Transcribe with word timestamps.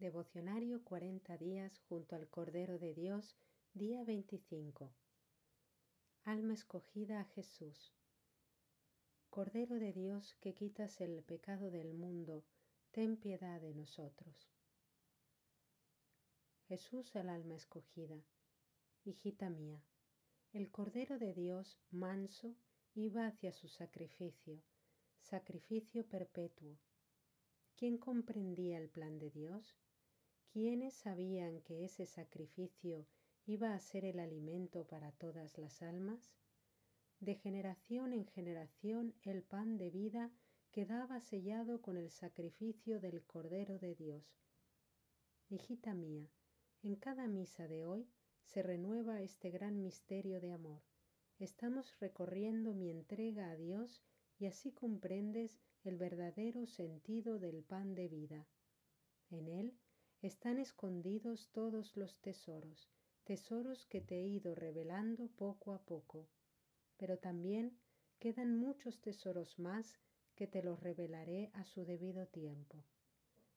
Devocionario 0.00 0.82
40 0.82 1.36
días 1.36 1.78
junto 1.86 2.16
al 2.16 2.26
Cordero 2.26 2.78
de 2.78 2.94
Dios, 2.94 3.36
día 3.74 4.02
25. 4.02 4.90
Alma 6.24 6.54
escogida 6.54 7.20
a 7.20 7.24
Jesús. 7.24 7.92
Cordero 9.28 9.74
de 9.74 9.92
Dios 9.92 10.38
que 10.40 10.54
quitas 10.54 11.02
el 11.02 11.22
pecado 11.22 11.70
del 11.70 11.92
mundo, 11.92 12.46
ten 12.92 13.18
piedad 13.18 13.60
de 13.60 13.74
nosotros. 13.74 14.48
Jesús 16.66 17.14
al 17.14 17.28
alma 17.28 17.56
escogida. 17.56 18.24
Hijita 19.04 19.50
mía, 19.50 19.84
el 20.54 20.70
Cordero 20.70 21.18
de 21.18 21.34
Dios 21.34 21.78
manso 21.90 22.56
iba 22.94 23.26
hacia 23.26 23.52
su 23.52 23.68
sacrificio, 23.68 24.62
sacrificio 25.20 26.08
perpetuo. 26.08 26.78
¿Quién 27.76 27.98
comprendía 27.98 28.78
el 28.78 28.88
plan 28.88 29.18
de 29.18 29.30
Dios? 29.30 29.76
¿Quiénes 30.52 30.94
sabían 30.94 31.60
que 31.60 31.84
ese 31.84 32.06
sacrificio 32.06 33.06
iba 33.46 33.72
a 33.72 33.78
ser 33.78 34.04
el 34.04 34.18
alimento 34.18 34.84
para 34.84 35.12
todas 35.12 35.58
las 35.58 35.80
almas? 35.80 36.34
De 37.20 37.36
generación 37.36 38.12
en 38.12 38.26
generación 38.26 39.14
el 39.22 39.44
pan 39.44 39.78
de 39.78 39.90
vida 39.90 40.32
quedaba 40.72 41.20
sellado 41.20 41.80
con 41.80 41.96
el 41.96 42.10
sacrificio 42.10 42.98
del 42.98 43.22
Cordero 43.24 43.78
de 43.78 43.94
Dios. 43.94 44.40
Hijita 45.50 45.94
mía, 45.94 46.28
en 46.82 46.96
cada 46.96 47.28
misa 47.28 47.68
de 47.68 47.86
hoy 47.86 48.08
se 48.42 48.64
renueva 48.64 49.22
este 49.22 49.50
gran 49.50 49.80
misterio 49.80 50.40
de 50.40 50.50
amor. 50.50 50.82
Estamos 51.38 51.96
recorriendo 52.00 52.74
mi 52.74 52.90
entrega 52.90 53.50
a 53.50 53.56
Dios 53.56 54.02
y 54.36 54.46
así 54.46 54.72
comprendes 54.72 55.60
el 55.84 55.96
verdadero 55.96 56.66
sentido 56.66 57.38
del 57.38 57.62
pan 57.62 57.94
de 57.94 58.08
vida. 58.08 58.48
En 59.30 59.46
él 59.46 59.78
están 60.22 60.58
escondidos 60.58 61.48
todos 61.52 61.96
los 61.96 62.18
tesoros, 62.20 62.90
tesoros 63.24 63.86
que 63.86 64.00
te 64.00 64.20
he 64.20 64.26
ido 64.26 64.54
revelando 64.54 65.28
poco 65.28 65.72
a 65.72 65.78
poco. 65.82 66.28
Pero 66.96 67.18
también 67.18 67.78
quedan 68.18 68.58
muchos 68.58 69.00
tesoros 69.00 69.58
más 69.58 69.98
que 70.34 70.46
te 70.46 70.62
los 70.62 70.80
revelaré 70.80 71.50
a 71.54 71.64
su 71.64 71.84
debido 71.84 72.26
tiempo. 72.26 72.84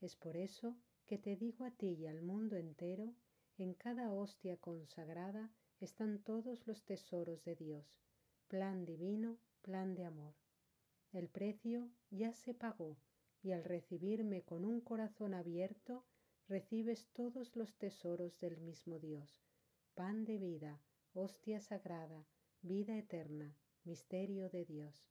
Es 0.00 0.16
por 0.16 0.36
eso 0.36 0.76
que 1.06 1.18
te 1.18 1.36
digo 1.36 1.64
a 1.64 1.70
ti 1.70 1.94
y 1.94 2.06
al 2.06 2.22
mundo 2.22 2.56
entero, 2.56 3.14
en 3.56 3.74
cada 3.74 4.12
hostia 4.12 4.56
consagrada 4.56 5.50
están 5.80 6.18
todos 6.22 6.66
los 6.66 6.84
tesoros 6.84 7.44
de 7.44 7.56
Dios, 7.56 8.00
plan 8.48 8.84
divino, 8.84 9.38
plan 9.62 9.94
de 9.94 10.04
amor. 10.04 10.34
El 11.12 11.28
precio 11.28 11.90
ya 12.10 12.32
se 12.32 12.54
pagó 12.54 12.96
y 13.42 13.52
al 13.52 13.64
recibirme 13.64 14.42
con 14.42 14.64
un 14.64 14.80
corazón 14.80 15.34
abierto, 15.34 16.04
recibes 16.48 17.06
todos 17.12 17.54
los 17.56 17.76
tesoros 17.76 18.40
del 18.40 18.56
mismo 18.56 18.98
Dios, 18.98 19.42
pan 19.94 20.24
de 20.24 20.38
vida, 20.38 20.80
hostia 21.12 21.60
sagrada, 21.60 22.26
vida 22.62 22.96
eterna, 22.96 23.54
misterio 23.84 24.48
de 24.48 24.64
Dios. 24.64 25.10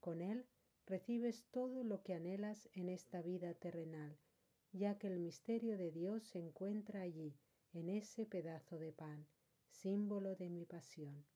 Con 0.00 0.22
Él 0.22 0.46
recibes 0.86 1.44
todo 1.50 1.84
lo 1.84 2.02
que 2.02 2.14
anhelas 2.14 2.70
en 2.72 2.88
esta 2.88 3.20
vida 3.20 3.52
terrenal, 3.52 4.16
ya 4.72 4.98
que 4.98 5.08
el 5.08 5.18
misterio 5.18 5.76
de 5.76 5.90
Dios 5.90 6.24
se 6.24 6.38
encuentra 6.38 7.02
allí, 7.02 7.36
en 7.72 7.90
ese 7.90 8.24
pedazo 8.24 8.78
de 8.78 8.92
pan, 8.92 9.26
símbolo 9.68 10.34
de 10.34 10.48
mi 10.48 10.64
pasión. 10.64 11.26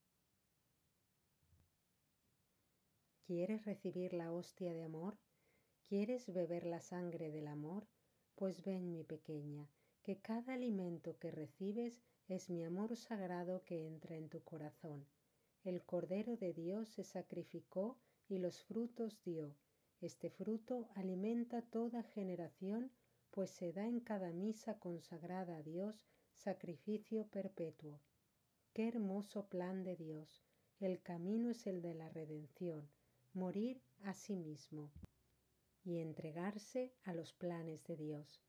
¿Quieres 3.26 3.64
recibir 3.66 4.14
la 4.14 4.32
hostia 4.32 4.72
de 4.72 4.84
amor? 4.84 5.18
¿Quieres 5.86 6.32
beber 6.32 6.64
la 6.66 6.80
sangre 6.80 7.30
del 7.30 7.46
amor? 7.46 7.86
Pues 8.36 8.64
ven, 8.64 8.90
mi 8.90 9.04
pequeña, 9.04 9.68
que 10.02 10.18
cada 10.18 10.54
alimento 10.54 11.16
que 11.18 11.30
recibes 11.30 12.02
es 12.26 12.50
mi 12.50 12.64
amor 12.64 12.96
sagrado 12.96 13.62
que 13.64 13.86
entra 13.86 14.16
en 14.16 14.28
tu 14.28 14.42
corazón. 14.42 15.06
El 15.62 15.84
Cordero 15.84 16.36
de 16.36 16.52
Dios 16.52 16.88
se 16.88 17.04
sacrificó 17.04 17.96
y 18.28 18.38
los 18.38 18.64
frutos 18.64 19.22
dio. 19.22 19.54
Este 20.00 20.30
fruto 20.30 20.88
alimenta 20.96 21.62
toda 21.62 22.02
generación, 22.02 22.90
pues 23.30 23.50
se 23.50 23.72
da 23.72 23.86
en 23.86 24.00
cada 24.00 24.32
misa 24.32 24.80
consagrada 24.80 25.58
a 25.58 25.62
Dios 25.62 26.04
sacrificio 26.32 27.28
perpetuo. 27.28 28.00
Qué 28.72 28.88
hermoso 28.88 29.48
plan 29.48 29.84
de 29.84 29.94
Dios. 29.94 30.42
El 30.80 31.00
camino 31.00 31.50
es 31.50 31.68
el 31.68 31.82
de 31.82 31.94
la 31.94 32.08
redención, 32.08 32.90
morir 33.32 33.80
a 34.02 34.12
sí 34.12 34.34
mismo 34.34 34.90
y 35.84 35.98
entregarse 35.98 36.94
a 37.04 37.12
los 37.12 37.32
planes 37.32 37.84
de 37.84 37.96
Dios. 37.96 38.42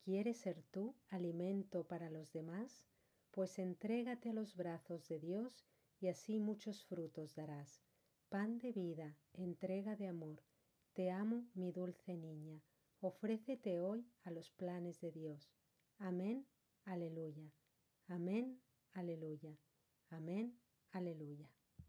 ¿Quieres 0.00 0.38
ser 0.38 0.62
tú 0.70 0.94
alimento 1.10 1.86
para 1.86 2.08
los 2.08 2.32
demás? 2.32 2.86
Pues 3.30 3.58
entrégate 3.58 4.30
a 4.30 4.32
los 4.32 4.56
brazos 4.56 5.06
de 5.08 5.18
Dios 5.18 5.66
y 6.00 6.08
así 6.08 6.38
muchos 6.38 6.84
frutos 6.84 7.34
darás. 7.34 7.82
Pan 8.28 8.58
de 8.58 8.72
vida, 8.72 9.16
entrega 9.34 9.96
de 9.96 10.06
amor. 10.06 10.42
Te 10.94 11.10
amo, 11.10 11.46
mi 11.54 11.72
dulce 11.72 12.16
niña. 12.16 12.62
Ofrécete 13.00 13.80
hoy 13.80 14.06
a 14.24 14.30
los 14.30 14.50
planes 14.50 15.00
de 15.00 15.12
Dios. 15.12 15.52
Amén, 15.98 16.46
aleluya. 16.84 17.52
Amén, 18.06 18.60
aleluya. 18.92 19.56
Amén, 20.10 20.58
aleluya. 20.90 21.48